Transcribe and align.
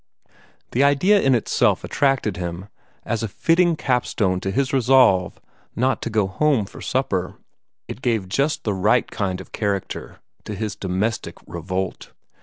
The 0.71 0.83
idea 0.83 1.21
in 1.21 1.35
itself 1.35 1.83
attracted 1.83 2.35
him, 2.37 2.69
as 3.05 3.21
a 3.21 3.27
fitting 3.27 3.75
capstone 3.75 4.39
to 4.39 4.49
his 4.49 4.73
resolve 4.73 5.39
not 5.75 6.01
to 6.01 6.09
go 6.09 6.25
home 6.25 6.65
to 6.65 6.81
supper. 6.81 7.35
It 7.87 8.01
gave 8.01 8.27
just 8.27 8.63
the 8.63 8.73
right 8.73 9.05
kind 9.11 9.39
of 9.39 9.51
character 9.51 10.17
to 10.45 10.55
his 10.55 10.75
domestic 10.75 11.35
revolt. 11.45 12.13